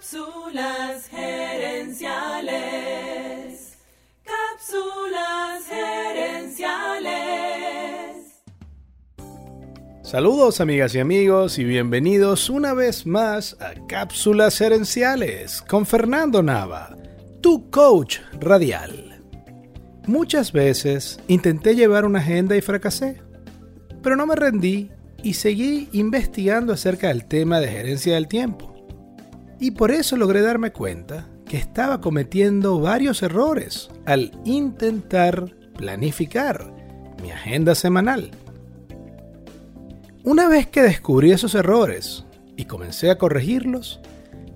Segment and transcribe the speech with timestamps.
[0.00, 2.08] Cápsulas gerenciales.
[4.24, 7.10] Cápsulas gerenciales.
[10.02, 16.96] Saludos amigas y amigos y bienvenidos una vez más a Cápsulas gerenciales con Fernando Nava,
[17.42, 19.22] tu coach radial.
[20.06, 23.20] Muchas veces intenté llevar una agenda y fracasé,
[24.02, 24.90] pero no me rendí
[25.22, 28.69] y seguí investigando acerca del tema de gerencia del tiempo.
[29.60, 36.72] Y por eso logré darme cuenta que estaba cometiendo varios errores al intentar planificar
[37.22, 38.30] mi agenda semanal.
[40.24, 42.24] Una vez que descubrí esos errores
[42.56, 44.00] y comencé a corregirlos,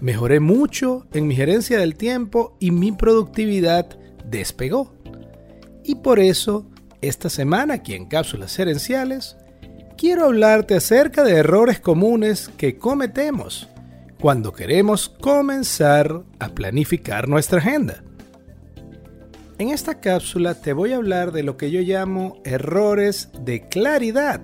[0.00, 4.94] mejoré mucho en mi gerencia del tiempo y mi productividad despegó.
[5.84, 6.66] Y por eso,
[7.02, 9.36] esta semana aquí en Cápsulas Herenciales,
[9.98, 13.68] quiero hablarte acerca de errores comunes que cometemos
[14.26, 18.02] cuando queremos comenzar a planificar nuestra agenda.
[19.56, 24.40] En esta cápsula te voy a hablar de lo que yo llamo errores de claridad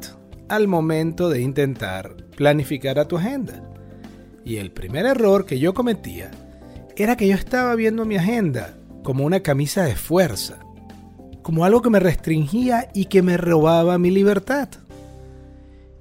[0.48, 3.60] al momento de intentar planificar a tu agenda.
[4.44, 6.30] Y el primer error que yo cometía
[6.94, 10.60] era que yo estaba viendo mi agenda como una camisa de fuerza,
[11.42, 14.68] como algo que me restringía y que me robaba mi libertad.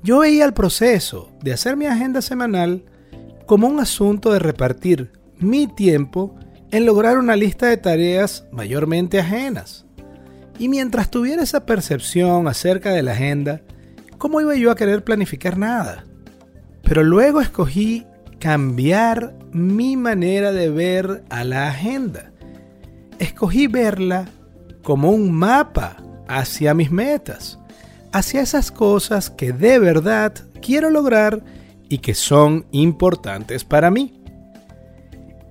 [0.03, 2.83] Yo veía el proceso de hacer mi agenda semanal
[3.51, 6.33] como un asunto de repartir mi tiempo
[6.71, 9.85] en lograr una lista de tareas mayormente ajenas.
[10.57, 13.59] Y mientras tuviera esa percepción acerca de la agenda,
[14.17, 16.05] ¿cómo iba yo a querer planificar nada?
[16.81, 18.05] Pero luego escogí
[18.39, 22.31] cambiar mi manera de ver a la agenda.
[23.19, 24.29] Escogí verla
[24.81, 25.97] como un mapa
[26.29, 27.59] hacia mis metas,
[28.13, 31.43] hacia esas cosas que de verdad quiero lograr
[31.91, 34.13] y que son importantes para mí.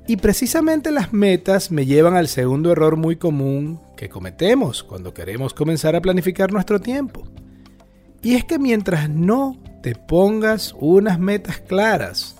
[0.06, 5.52] Y precisamente las metas me llevan al segundo error muy común que cometemos cuando queremos
[5.52, 7.24] comenzar a planificar nuestro tiempo.
[8.22, 12.36] Y es que mientras no te pongas unas metas claras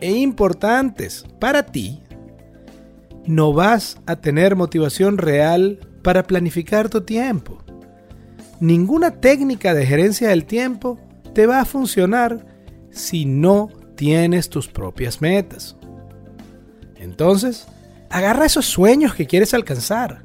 [0.00, 2.00] e importantes para ti,
[3.26, 7.58] no vas a tener motivación real para planificar tu tiempo.
[8.60, 11.00] Ninguna técnica de gerencia del tiempo
[11.34, 12.51] te va a funcionar
[12.92, 15.76] si no tienes tus propias metas.
[16.96, 17.66] Entonces,
[18.10, 20.22] agarra esos sueños que quieres alcanzar,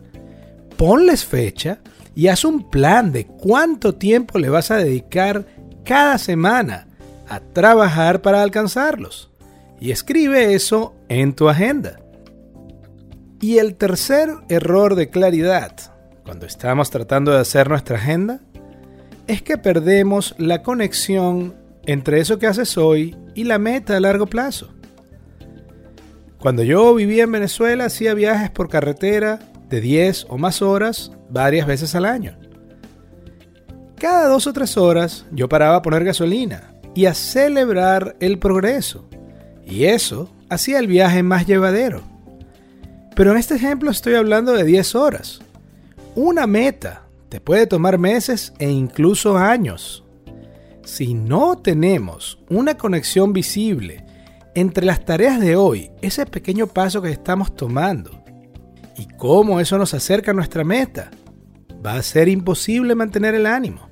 [0.77, 1.79] ponles fecha
[2.13, 5.45] y haz un plan de cuánto tiempo le vas a dedicar
[5.83, 6.87] cada semana
[7.27, 9.31] a trabajar para alcanzarlos.
[9.79, 11.99] Y escribe eso en tu agenda.
[13.39, 15.73] Y el tercer error de claridad,
[16.25, 18.39] cuando estamos tratando de hacer nuestra agenda,
[19.27, 21.55] es que perdemos la conexión
[21.87, 24.69] entre eso que haces hoy y la meta a largo plazo.
[26.37, 29.39] Cuando yo vivía en Venezuela hacía viajes por carretera
[29.69, 32.37] de 10 o más horas varias veces al año.
[33.97, 39.07] Cada dos o tres horas yo paraba a poner gasolina y a celebrar el progreso.
[39.65, 42.03] Y eso hacía el viaje más llevadero.
[43.15, 45.39] Pero en este ejemplo estoy hablando de 10 horas.
[46.15, 50.03] Una meta te puede tomar meses e incluso años
[50.87, 54.05] si no tenemos una conexión visible
[54.55, 58.23] entre las tareas de hoy, ese pequeño paso que estamos tomando,
[58.95, 61.11] y cómo eso nos acerca a nuestra meta,
[61.85, 63.89] va a ser imposible mantener el ánimo.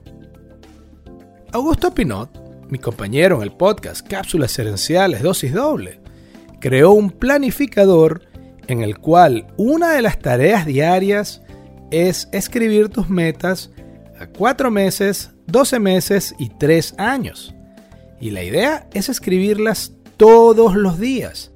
[1.51, 2.29] Augusto Pinot,
[2.69, 5.99] mi compañero en el podcast Cápsulas Herenciales Dosis Doble,
[6.61, 8.21] creó un planificador
[8.67, 11.41] en el cual una de las tareas diarias
[11.91, 13.69] es escribir tus metas
[14.17, 17.55] a cuatro meses 12 meses y 3 años.
[18.19, 21.51] Y la idea es escribirlas todos los días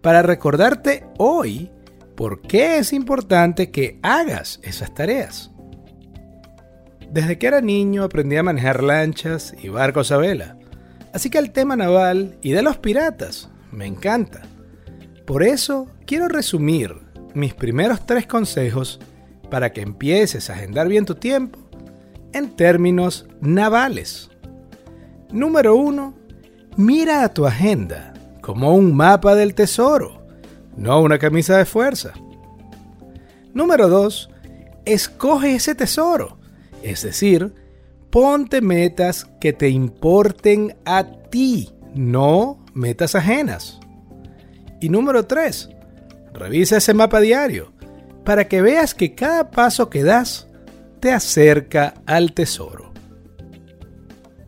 [0.00, 1.70] para recordarte hoy
[2.16, 5.50] por qué es importante que hagas esas tareas.
[7.10, 10.58] Desde que era niño aprendí a manejar lanchas y barcos a vela,
[11.12, 14.42] así que el tema naval y de los piratas me encanta.
[15.26, 16.96] Por eso quiero resumir
[17.34, 18.98] mis primeros tres consejos
[19.50, 21.61] para que empieces a agendar bien tu tiempo
[22.32, 24.30] en términos navales.
[25.30, 26.14] Número 1.
[26.76, 30.22] Mira a tu agenda como un mapa del tesoro,
[30.76, 32.12] no una camisa de fuerza.
[33.54, 34.30] Número 2.
[34.84, 36.38] Escoge ese tesoro,
[36.82, 37.54] es decir,
[38.10, 43.80] ponte metas que te importen a ti, no metas ajenas.
[44.80, 45.70] Y número 3.
[46.34, 47.72] Revisa ese mapa diario
[48.24, 50.48] para que veas que cada paso que das
[51.02, 52.92] te acerca al tesoro.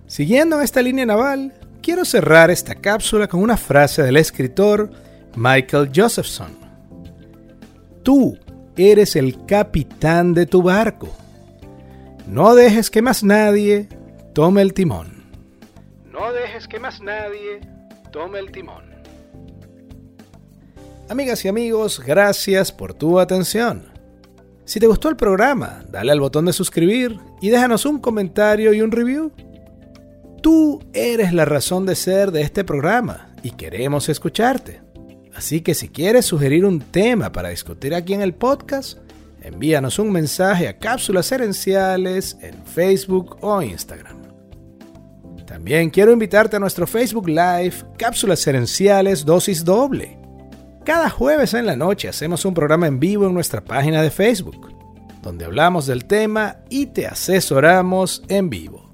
[0.06, 1.52] Siguiendo esta línea naval,
[1.82, 4.88] quiero cerrar esta cápsula con una frase del escritor
[5.34, 6.56] Michael Josephson.
[8.04, 8.38] Tú
[8.76, 11.08] eres el capitán de tu barco.
[12.28, 13.88] No dejes que más nadie
[14.32, 15.24] tome el timón.
[16.12, 17.62] No dejes que más nadie
[18.12, 18.84] tome el timón.
[21.08, 23.93] Amigas y amigos, gracias por tu atención.
[24.64, 28.80] Si te gustó el programa, dale al botón de suscribir y déjanos un comentario y
[28.80, 29.30] un review.
[30.42, 34.80] Tú eres la razón de ser de este programa y queremos escucharte.
[35.34, 38.98] Así que si quieres sugerir un tema para discutir aquí en el podcast,
[39.42, 44.22] envíanos un mensaje a Cápsulas Herenciales en Facebook o Instagram.
[45.44, 50.23] También quiero invitarte a nuestro Facebook Live Cápsulas Herenciales Dosis Doble.
[50.84, 54.70] Cada jueves en la noche hacemos un programa en vivo en nuestra página de Facebook,
[55.22, 58.92] donde hablamos del tema y te asesoramos en vivo.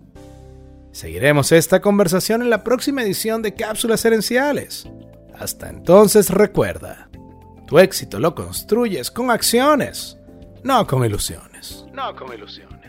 [0.92, 4.88] Seguiremos esta conversación en la próxima edición de Cápsulas Herenciales.
[5.36, 7.08] Hasta entonces recuerda,
[7.66, 10.16] tu éxito lo construyes con acciones,
[10.62, 11.86] no con ilusiones.
[11.92, 12.79] No con ilusiones.